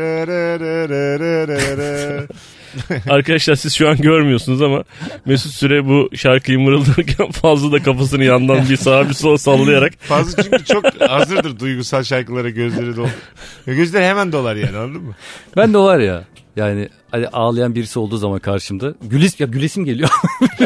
[3.10, 4.84] Arkadaşlar siz şu an görmüyorsunuz ama
[5.24, 10.42] Mesut Süre bu şarkıyı mırıldanırken fazla da kafasını yandan bir sağa bir sola sallayarak Fazla
[10.42, 13.08] çünkü çok hazırdır duygusal şarkılara gözleri dolu.
[13.66, 15.14] Gözleri hemen dolar yani anladın mı?
[15.56, 16.24] Ben de var ya.
[16.56, 20.08] Yani hani ağlayan birisi olduğu zaman karşımda gülis ya gülesim geliyor.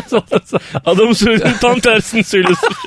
[0.84, 2.68] adamın söylediğinin tam tersini söylüyorsun.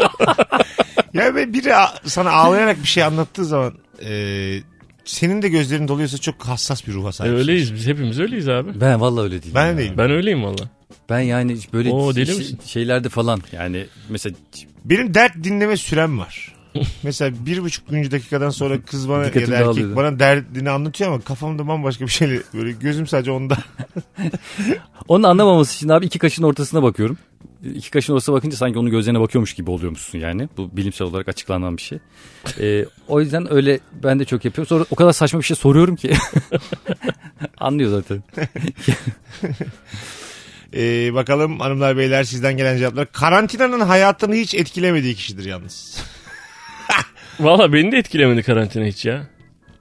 [1.13, 1.71] Ya ve biri
[2.05, 3.73] sana ağlayarak bir şey anlattığı zaman
[4.05, 4.59] e,
[5.05, 7.37] senin de gözlerin doluyorsa çok hassas bir ruha sahipsin.
[7.37, 8.81] öyleyiz biz hepimiz öyleyiz abi.
[8.81, 9.55] ben vallahi öyle değilim.
[9.55, 9.77] Ben ya.
[9.77, 9.93] değilim.
[9.97, 10.69] Ben öyleyim valla.
[11.09, 12.59] Ben yani böyle Oo, deli şey- misin?
[12.65, 14.35] şeylerde falan yani mesela
[14.85, 16.55] Benim dert dinleme sürem var.
[17.03, 19.95] Mesela bir buçuk üçüncü dakikadan sonra kız bana ya Dikkatim da erkek dağılıyor.
[19.95, 23.57] bana derdini anlatıyor ama kafamda bambaşka bir şeyle böyle gözüm sadece onda.
[25.07, 27.17] Onu anlamaması için abi iki kaşın ortasına bakıyorum.
[27.75, 30.49] İki kaşın ortasına bakınca sanki onun gözlerine bakıyormuş gibi oluyormuşsun yani.
[30.57, 31.99] Bu bilimsel olarak açıklanan bir şey.
[32.59, 34.67] Ee, o yüzden öyle ben de çok yapıyorum.
[34.69, 36.13] Sonra o kadar saçma bir şey soruyorum ki.
[37.57, 38.23] Anlıyor zaten.
[40.75, 43.11] Ee, bakalım hanımlar beyler sizden gelen cevaplar.
[43.11, 45.97] Karantinanın hayatını hiç etkilemediği kişidir yalnız.
[47.41, 49.27] Valla beni de etkilemedi karantina hiç ya.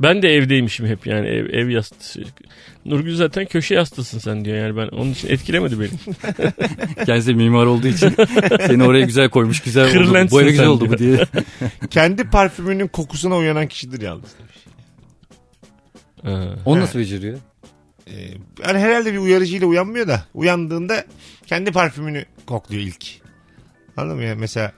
[0.01, 2.23] Ben de evdeymişim hep yani ev, ev yastığı.
[2.85, 5.90] Nurgül zaten köşe yastısın sen diyor yani ben onun için etkilemedi beni.
[7.07, 8.14] Kendisi mimar olduğu için
[8.66, 9.61] seni oraya güzel koymuş.
[9.61, 10.29] Güzel oldu.
[10.31, 11.27] Bu eve güzel oldu bu diye.
[11.90, 14.31] Kendi parfümünün kokusuna uyanan kişidir yalnız.
[16.23, 16.55] Ha.
[16.64, 17.38] Onu nasıl beceriyor?
[18.07, 18.12] Ee,
[18.66, 21.05] yani herhalde bir uyarıcıyla uyanmıyor da uyandığında
[21.46, 23.07] kendi parfümünü kokluyor ilk.
[23.96, 24.25] Anladın mı?
[24.25, 24.73] Yani mesela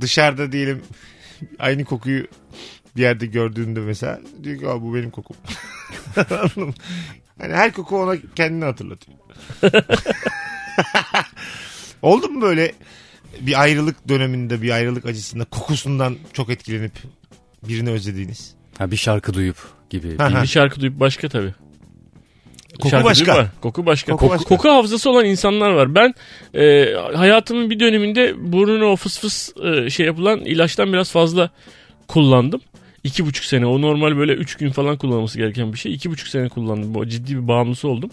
[0.00, 0.82] dışarıda diyelim
[1.58, 2.26] aynı kokuyu
[2.96, 5.36] bir yerde gördüğünde mesela diyor ki "Aa, bu benim kokum.
[7.40, 9.18] Yani her koku ona kendini hatırlatıyor.
[12.02, 12.72] Oldu mu böyle
[13.40, 16.92] bir ayrılık döneminde bir ayrılık acısında kokusundan çok etkilenip
[17.68, 18.54] birini özlediğiniz?
[18.78, 19.56] Ha, bir şarkı duyup
[19.90, 20.18] gibi.
[20.18, 21.54] Bir şarkı duyup başka tabii.
[22.76, 23.36] Koku Şarkı başka.
[23.36, 23.46] var.
[23.60, 24.12] Koku başka.
[24.12, 24.48] Koku Koku, başka.
[24.56, 25.94] koku hafızası olan insanlar var.
[25.94, 26.14] Ben
[26.54, 31.50] e, hayatımın bir döneminde burnuna o fıs fıs e, şey yapılan ilaçtan biraz fazla
[32.08, 32.60] kullandım.
[33.04, 33.66] İki buçuk sene.
[33.66, 35.94] O normal böyle üç gün falan kullanılması gereken bir şey.
[35.94, 37.08] İki buçuk sene kullandım.
[37.08, 38.10] Ciddi bir bağımlısı oldum.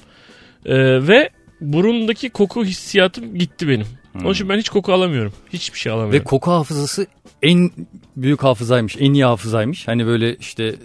[0.66, 0.76] E,
[1.08, 1.30] ve
[1.62, 3.88] burundaki koku hissiyatım gitti benim.
[4.16, 5.34] Onun için ben hiç koku alamıyorum.
[5.54, 6.24] Hiçbir şey Ve alamıyorum.
[6.26, 7.08] koku hafızası
[7.44, 7.72] en
[8.16, 8.96] büyük hafızaymış.
[9.00, 9.88] En iyi hafızaymış.
[9.88, 10.76] Hani böyle işte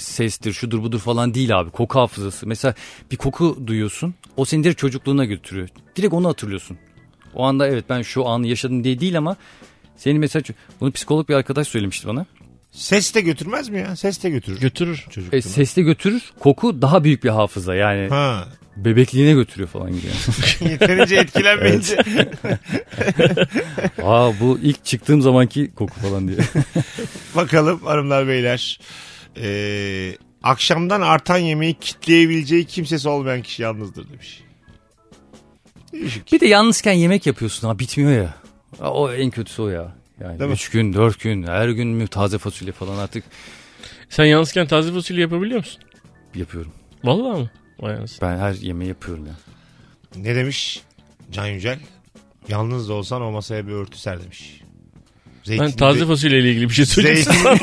[0.00, 1.70] sestir, şudur budur falan değil abi.
[1.70, 2.46] Koku hafızası.
[2.46, 2.74] Mesela
[3.10, 4.14] bir koku duyuyorsun.
[4.36, 5.68] O seni direkt çocukluğuna götürüyor.
[5.96, 6.78] Direkt onu hatırlıyorsun.
[7.34, 9.36] O anda evet ben şu anı yaşadım diye değil ama
[9.96, 10.42] seni mesela
[10.80, 12.26] bunu psikolog bir arkadaş söylemişti bana.
[12.72, 13.96] Ses de götürmez mi ya?
[13.96, 14.60] Ses de götürür.
[14.60, 15.06] Götürür.
[15.10, 15.34] Çocuk.
[15.34, 16.22] E, sesle götürür.
[16.40, 17.74] Koku daha büyük bir hafıza.
[17.74, 18.48] Yani Ha.
[18.76, 20.06] bebekliğine götürüyor falan gibi.
[20.70, 21.96] Yeterince etkilenmeyince.
[24.02, 26.38] Aa bu ilk çıktığım zamanki koku falan diye.
[27.36, 28.80] Bakalım hanımlar beyler.
[29.36, 34.42] Ee, akşamdan artan yemeği kitleyebileceği kimsesi olmayan kişi yalnızdır demiş.
[35.92, 36.32] Değişik.
[36.32, 38.34] Bir de yalnızken yemek yapıyorsun ha bitmiyor ya.
[38.80, 39.96] O en kötüsü o ya.
[40.20, 40.54] Yani Değil mi?
[40.54, 43.24] üç gün, dört gün, her gün mü taze fasulye falan artık
[44.08, 45.82] Sen yalnızken taze fasulye yapabiliyor musun?
[46.34, 46.72] yapıyorum.
[47.04, 47.50] Vallahi mı?
[47.80, 48.28] Vay anasını.
[48.28, 49.32] Ben her yemeği yapıyorum ya.
[50.16, 50.82] Ne demiş
[51.32, 51.78] Can Yücel?
[52.48, 54.59] Yalnız da olsan o masaya bir örtü ser demiş.
[55.44, 57.18] Zeytin Ben taze de, fasulye ile ilgili bir şey söyleyeyim.
[57.22, 57.60] zeytin,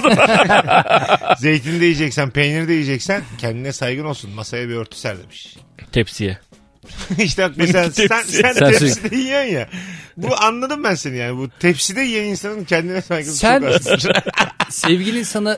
[1.38, 4.32] zeytin de yiyeceksen, peynir de yiyeceksen kendine saygın olsun.
[4.32, 5.56] Masaya bir örtü ser demiş.
[5.92, 6.38] Tepsiye.
[7.24, 8.38] işte bak mesela sen, tepsi.
[8.38, 9.70] sen, Sen tepside yiyorsun ya.
[10.18, 11.38] Bu anladım ben seni yani.
[11.38, 14.12] Bu tepside yiyen insanın kendine saygısı Sen- çok azdır.
[14.70, 15.58] Sevgilin sana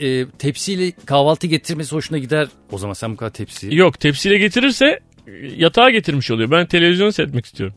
[0.00, 2.48] e, tepsiyle kahvaltı getirmesi hoşuna gider.
[2.70, 3.74] O zaman sen bu kadar tepsi.
[3.74, 5.00] Yok tepsiyle getirirse
[5.56, 6.50] yatağa getirmiş oluyor.
[6.50, 7.76] Ben televizyon seyretmek istiyorum.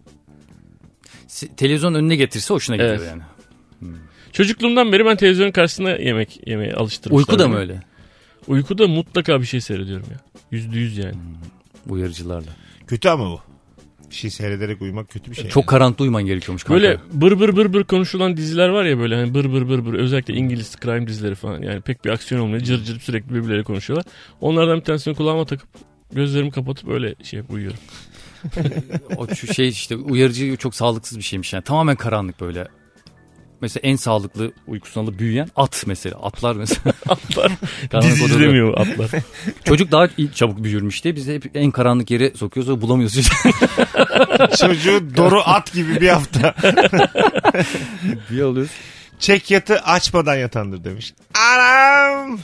[1.28, 3.08] Se- televizyon önüne getirse hoşuna gider Evet.
[3.10, 3.22] yani.
[4.32, 7.18] Çocukluğumdan beri ben televizyonun karşısında yemek yemeye alıştırmışlar.
[7.18, 7.84] Uyku da mı öyle?
[8.48, 10.18] Uykuda mutlaka bir şey seyrediyorum ya.
[10.52, 11.16] Yüzde yüz yani.
[11.90, 12.50] Uyarıcılarla.
[12.88, 13.40] kötü ama bu.
[14.10, 15.50] Bir şey seyrederek uyumak kötü bir şey.
[15.50, 16.82] Çok karanlıkta uyuman gerekiyormuş kanka.
[16.82, 19.94] Böyle bır bır bır bır konuşulan diziler var ya böyle hani bır bır bır bır
[19.94, 24.06] özellikle İngiliz crime dizileri falan yani pek bir aksiyon olmuyor cır cır sürekli birbirleriyle konuşuyorlar.
[24.42, 25.68] Onlardan bir tanesini kulağıma takıp
[26.14, 27.80] gözlerimi kapatıp öyle şey uyuyorum.
[29.18, 31.64] O şu şey işte uyarıcı çok sağlıksız bir şeymiş yani.
[31.64, 32.68] Tamamen karanlık böyle.
[33.62, 36.16] Mesela en sağlıklı uykusunu alıp büyüyen at mesela.
[36.24, 36.94] Atlar mesela.
[37.10, 37.52] Atlar
[37.92, 39.22] Karanlık dizi izlemiyor atlar.
[39.66, 43.16] Çocuk daha çabuk büyürmüş diye biz de hep en karanlık yere sokuyoruz ve bulamıyoruz.
[44.60, 46.56] Çocuğu doru at gibi bir hafta.
[48.32, 48.72] bir alıyoruz.
[49.20, 51.14] Çek yatı açmadan yatandır demiş.
[51.34, 52.40] Anam!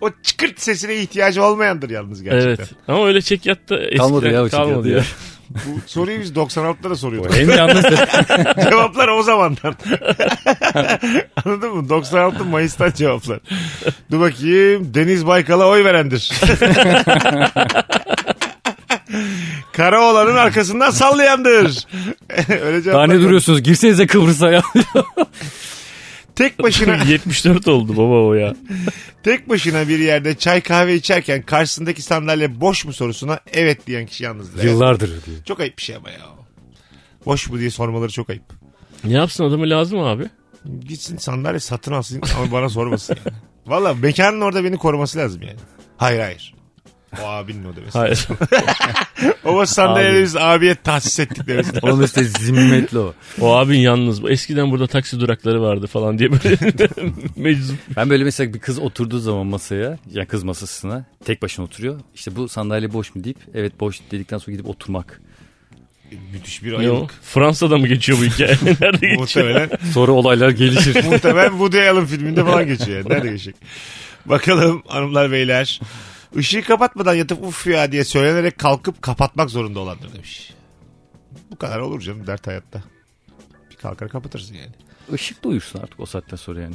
[0.00, 2.64] o çıkırt sesine ihtiyacı olmayandır yalnız gerçekten.
[2.64, 5.16] evet ama öyle çek yatta eskiden Kalmadı ya o çek kalmadı yattı ya.
[5.50, 7.36] Bu soruyu biz 96'da da soruyorduk.
[7.38, 7.84] En yalnız
[8.70, 9.74] Cevaplar o zamandan.
[11.44, 11.88] Anladın mı?
[11.88, 13.38] 96 Mayıs'tan cevaplar.
[14.10, 14.94] Dur bakayım.
[14.94, 16.32] Deniz Baykal'a oy verendir.
[19.72, 21.86] Karaoğlan'ın arkasından sallayandır.
[22.64, 22.92] Öyle.
[22.92, 23.62] Daha ne duruyorsunuz?
[23.62, 24.62] Girsenize Kıbrıs'a ya.
[26.36, 28.56] Tek başına 74 oldu baba o ya.
[29.22, 34.24] tek başına bir yerde çay kahve içerken karşısındaki sandalye boş mu sorusuna evet diyen kişi
[34.24, 34.58] yalnızdır.
[34.60, 34.70] Evet.
[34.70, 35.44] Yıllardır diyor.
[35.44, 36.18] Çok ayıp bir şey ama ya.
[37.26, 38.42] Boş mu diye sormaları çok ayıp.
[39.04, 40.24] Ne yapsın adamı lazım abi?
[40.88, 43.36] Gitsin sandalye satın alsın ama bana sormasın yani.
[43.66, 45.58] Valla mekanın orada beni koruması lazım yani.
[45.96, 46.54] Hayır hayır.
[47.22, 47.98] O abinin o demesi.
[47.98, 48.28] Hayır.
[49.44, 51.72] O sandalyeleri biz abiye tahsis ettik demesi.
[51.82, 53.14] Oğlum işte zimmetli o.
[53.40, 54.20] o abin yalnız.
[54.30, 56.56] Eskiden burada taksi durakları vardı falan diye böyle
[57.36, 57.76] meczup.
[57.96, 62.00] Ben böyle mesela bir kız oturduğu zaman masaya, yani kız masasına tek başına oturuyor.
[62.14, 65.20] İşte bu sandalye boş mu deyip evet boş dedikten sonra gidip oturmak.
[66.32, 67.10] Müthiş bir ayılık.
[67.22, 68.56] Fransa'da mı geçiyor bu hikaye?
[68.80, 69.18] Nerede geçiyor?
[69.20, 71.04] Muhtemelen, Sonra olaylar gelişir.
[71.04, 73.08] muhtemelen Woody Allen filminde falan geçiyor yani.
[73.08, 73.54] Nerede geçecek?
[74.26, 75.80] Bakalım hanımlar beyler.
[76.38, 80.52] Işığı kapatmadan yatıp uf ya diye söylenerek kalkıp kapatmak zorunda olandır demiş.
[81.50, 82.82] Bu kadar olur canım dert hayatta.
[83.70, 84.70] Bir kalkar kapatırsın yani.
[85.14, 86.74] Işık da uyursun artık o saatten sonra yani.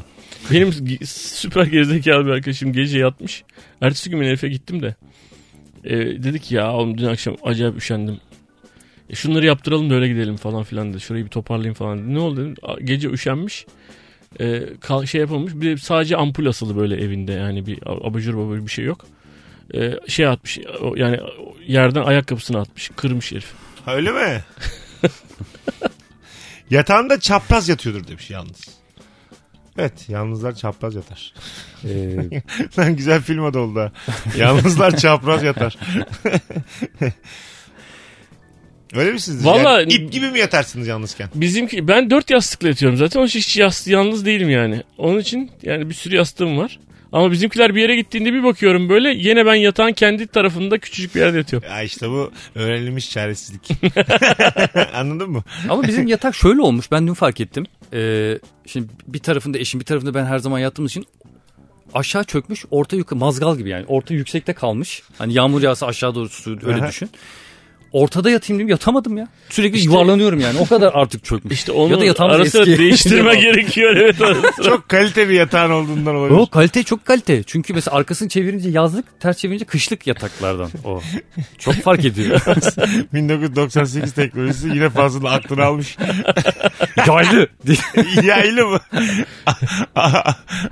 [0.51, 0.73] Benim
[1.05, 3.43] süper gerizekalı bir arkadaşım gece yatmış.
[3.81, 4.95] Ertesi gün ben herife gittim de.
[5.83, 8.17] E, dedi ki ya oğlum dün akşam acayip üşendim.
[9.09, 11.01] E, şunları yaptıralım da öyle gidelim falan filan dedi.
[11.01, 12.13] Şurayı bir toparlayayım falan dedi.
[12.13, 12.55] Ne oldu dedim.
[12.61, 13.65] "A- Gece üşenmiş.
[14.39, 15.55] E, kal- şey yapamamış.
[15.55, 17.31] Bir de sadece ampul asılı böyle evinde.
[17.31, 19.05] Yani bir abajur babajur bir şey yok.
[19.73, 20.59] E, şey atmış.
[20.95, 21.19] Yani
[21.67, 22.91] yerden ayakkabısını atmış.
[22.95, 23.51] Kırmış herif.
[23.85, 24.41] Ha, Öyle mi?
[26.69, 28.61] Yatağında çapraz yatıyordur demiş yalnız.
[29.77, 31.33] Evet yalnızlar çapraz yatar.
[31.85, 32.15] Ee,
[32.79, 33.91] Lan güzel film adı oldu ha.
[34.37, 35.77] Yalnızlar çapraz yatar.
[38.95, 39.45] Öyle misiniz?
[39.45, 41.29] Vallahi- Yani ip gibi mi yatarsınız yalnızken?
[41.35, 43.19] Bizimki ben dört yastıkla yatıyorum zaten.
[43.19, 44.83] Onun için hiç yas, yalnız değilim yani.
[44.97, 46.79] Onun için yani bir sürü yastığım var.
[47.11, 51.19] Ama bizimkiler bir yere gittiğinde bir bakıyorum böyle yine ben yatağın kendi tarafında küçücük bir
[51.19, 51.69] yerde yatıyorum.
[51.69, 53.69] Ya işte bu öğrenilmiş çaresizlik.
[54.93, 55.43] Anladın mı?
[55.69, 56.91] ama bizim yatak şöyle olmuş.
[56.91, 57.65] Ben dün fark ettim.
[57.93, 61.05] Ee, şimdi bir tarafında eşim bir tarafında ben her zaman yattığımız için
[61.93, 63.85] aşağı çökmüş orta yukarı mazgal gibi yani.
[63.87, 65.03] Orta yüksekte kalmış.
[65.17, 67.09] Hani yağmur yağsa aşağı doğru su öyle düşün.
[67.91, 69.27] Ortada yatayım dedim yatamadım ya.
[69.49, 70.59] Sürekli İşte- yuvarlanıyorum yani.
[70.59, 71.53] O kadar artık çökmüş.
[71.53, 72.77] İşte onu Ya da yatağımız ara sıra eski.
[72.77, 74.15] değiştirme gerekiyor evet.
[74.65, 76.37] Çok kalite bir yatağın olduğundan olabilir.
[76.39, 77.43] O kalite çok kalite.
[77.43, 81.01] Çünkü mesela arkasını çevirince yazlık, ters çevirince kışlık yataklardan o.
[81.59, 82.41] Çok fark ediyor.
[83.13, 85.97] 1998 teknolojisi yine fazla aklını almış.
[87.07, 87.47] Yaylı.
[88.23, 88.79] Yaylı mı?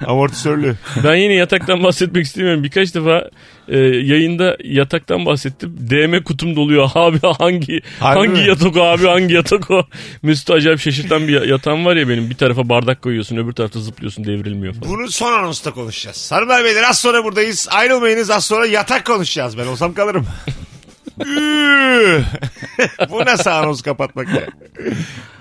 [0.06, 0.76] Amortisörlü.
[1.04, 2.64] Ben yine yataktan bahsetmek istemiyorum.
[2.64, 3.30] Birkaç defa
[3.68, 5.76] e, yayında yataktan bahsettim.
[5.90, 6.90] DM kutum doluyor.
[7.10, 8.48] Abi hangi Harbi hangi mi?
[8.48, 9.84] yatak o abi hangi yatak o?
[10.24, 12.30] Mesut acayip şaşırtan bir yatağım var ya benim.
[12.30, 14.90] Bir tarafa bardak koyuyorsun öbür tarafta zıplıyorsun devrilmiyor falan.
[14.90, 16.32] Bunu son anonsta konuşacağız.
[16.32, 17.68] Hanımlar beyler az sonra buradayız.
[17.72, 19.58] Ayrılmayınız az sonra yatak konuşacağız.
[19.58, 20.28] Ben olsam kalırım.
[23.10, 24.48] Bu nasıl anons kapatmak ya?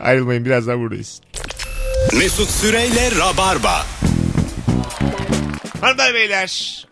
[0.01, 1.21] Ayrılmayın birazdan buradayız.
[2.19, 3.87] Mesut Süreyle Rabarba.
[5.81, 6.85] Hanımlar beyler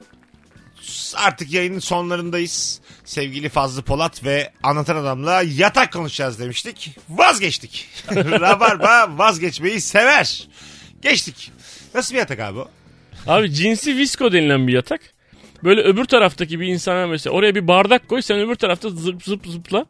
[1.16, 2.80] artık yayının sonlarındayız.
[3.06, 6.90] Sevgili Fazlı Polat ve Anlatan Adam'la yatak konuşacağız demiştik.
[7.08, 7.88] Vazgeçtik.
[8.14, 10.48] Rabarba vazgeçmeyi sever.
[11.02, 11.52] Geçtik.
[11.94, 12.68] Nasıl bir yatak abi o?
[13.26, 15.00] Abi cinsi visko denilen bir yatak.
[15.64, 19.46] Böyle öbür taraftaki bir insana mesela oraya bir bardak koy sen öbür tarafta zıp zıp
[19.46, 19.86] zıpla.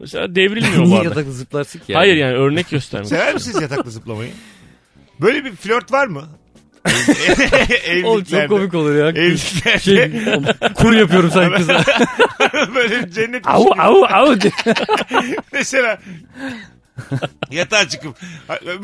[0.00, 1.04] Mesela devrilmiyor Niye bardak.
[1.04, 1.94] yatakta zıplarsın ki?
[1.94, 3.08] Hayır yani örnek göstermek.
[3.08, 4.30] Sever misiniz yatakta zıplamayı?
[5.20, 6.28] Böyle bir flört var mı?
[8.04, 9.08] Oğlum çok komik olur ya.
[9.08, 10.12] Evliliklerde Şey,
[10.74, 11.84] kur yapıyorum sen kıza.
[12.74, 14.52] böyle cennet au au diye.
[15.52, 15.98] Mesela
[17.50, 18.16] yatağa çıkıp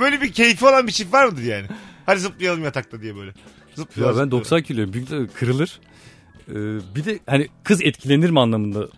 [0.00, 1.66] böyle bir keyfi olan bir çift var mıdır yani?
[2.06, 3.26] Hadi zıplayalım yatakta diye böyle.
[3.26, 3.34] Ya
[3.74, 4.18] Zıplayalım.
[4.20, 4.92] ben 90 kiloyum.
[4.92, 5.80] Büyük de kırılır.
[6.48, 6.54] Ee,
[6.94, 8.88] bir de hani kız etkilenir mi anlamında?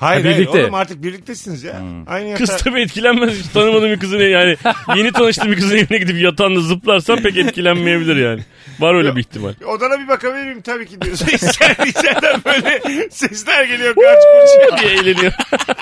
[0.00, 0.62] Hayır, Ha, hayır birlikte.
[0.62, 1.82] oğlum artık birliktesiniz ya.
[2.06, 2.44] Aynı yatağa.
[2.44, 3.30] Kız tabii etkilenmez.
[3.38, 4.56] Hiç tanımadığım bir kızın yani
[4.96, 8.40] yeni tanıştığım bir kızın evine gidip yatağında zıplarsan pek etkilenmeyebilir yani.
[8.80, 9.54] Var öyle bir ihtimal.
[9.66, 10.62] Odana bir bakabilir miyim?
[10.62, 11.26] Tabii ki diyorsun.
[11.32, 13.94] İçeriden, içeriden böyle sesler geliyor.
[13.94, 14.78] Kaç kurşun.
[14.88, 15.32] diye eğleniyor.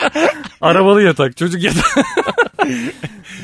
[0.61, 1.85] Arabalı yatak, çocuk yatak.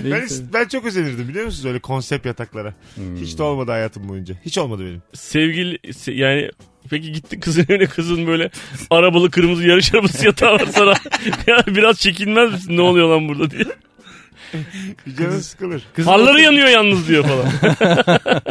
[0.05, 2.75] Ben, ben çok özenirdim biliyor musunuz öyle konsept yataklara.
[3.21, 4.35] Hiç de olmadı hayatım boyunca.
[4.45, 5.03] Hiç olmadı benim.
[5.15, 6.51] Sevgili se- yani
[6.91, 8.51] peki gittin kızın evine kızın böyle
[8.91, 10.95] arabalı kırmızı yarış arabası yatağı var sana.
[11.47, 13.65] ya biraz çekinmez misin ne oluyor lan burada diye.
[15.07, 15.83] Bir canın sıkılır.
[15.95, 17.47] Kız, Farları yanıyor yalnız diyor falan.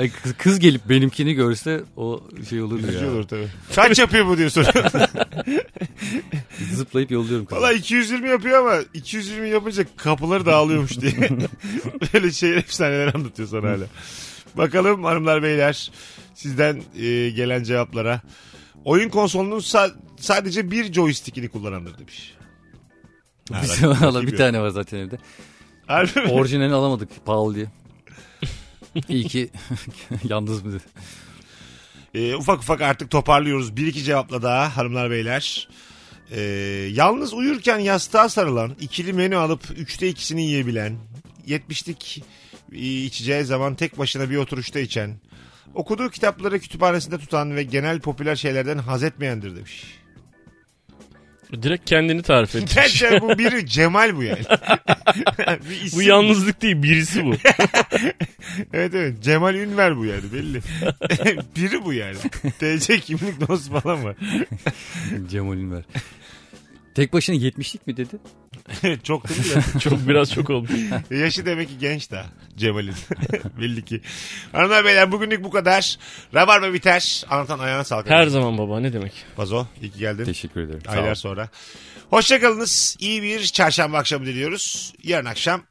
[0.00, 3.10] Ay, kız, kız gelip benimkini görse o şey olur Üzücü ya.
[3.10, 3.48] olur tabii.
[3.74, 4.72] Kaç yapıyor bu diyor sonra.
[6.74, 7.60] Zıplayıp yolluyorum kızı.
[7.60, 11.12] Valla 220 yapıyor ama 220 yapınca kapıları dağılıyormuş diye.
[12.14, 13.84] Böyle şeyler efsaneler anlatıyor sana hala.
[14.54, 15.90] Bakalım hanımlar beyler
[16.34, 18.20] sizden e, gelen cevaplara.
[18.84, 22.34] Oyun konsolunun sa- sadece bir joystick'ini kullanandır demiş.
[23.62, 24.32] Bizim valla yok.
[24.32, 25.18] bir tane var zaten evde.
[25.86, 26.28] Harbi mi?
[26.28, 27.66] Orijinalini alamadık pahalı diye.
[29.08, 29.50] İyi ki
[30.28, 30.80] yalnız mı?
[32.14, 33.76] E, ufak ufak artık toparlıyoruz.
[33.76, 35.68] Bir iki cevapla daha hanımlar beyler.
[36.30, 36.40] E,
[36.92, 40.96] yalnız uyurken yastığa sarılan, ikili menü alıp üçte ikisini yiyebilen,
[41.46, 42.22] yetmişlik
[42.72, 45.20] e, içeceği zaman tek başına bir oturuşta içen,
[45.74, 49.99] okuduğu kitapları kütüphanesinde tutan ve genel popüler şeylerden haz etmeyendir demiş.
[51.62, 52.74] Direkt kendini tarif etmiş.
[52.74, 54.38] Gerçekten bu biri Cemal bu yani.
[55.70, 57.34] bir isim bu yalnızlık değil birisi bu.
[58.72, 60.60] Evet evet Cemal Ünver bu yani belli.
[61.56, 62.16] biri bu yani.
[62.58, 64.16] TC kimlik dostu falan var.
[65.30, 65.82] Cemal'in ver.
[66.94, 68.16] Tek başına 70'lik mi dedi?
[69.02, 69.62] Çok değil mi?
[69.74, 69.80] ya?
[69.80, 70.70] Çok biraz çok olmuş.
[71.10, 72.26] Yaşı demek ki genç daha
[72.56, 72.94] Cemal'in.
[73.60, 74.00] Belli ki.
[74.52, 75.98] Hanımlar beyler bugünlük bu kadar.
[76.34, 77.24] Rabarba biter.
[77.30, 78.10] Anlatan ayağına sağlık.
[78.10, 79.12] Her zaman baba ne demek.
[79.36, 80.24] Pazo iyi ki geldin.
[80.24, 80.80] Teşekkür ederim.
[80.88, 81.48] Aylar sonra.
[82.10, 82.96] Hoşçakalınız.
[83.00, 84.92] İyi bir çarşamba akşamı diliyoruz.
[85.02, 85.62] Yarın akşam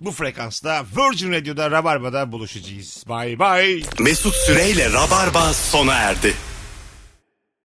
[0.00, 3.04] bu frekansta Virgin Radio'da Rabarba'da buluşacağız.
[3.08, 3.82] Bye bye.
[3.98, 6.34] Mesut Süreyle Rabarba sona erdi.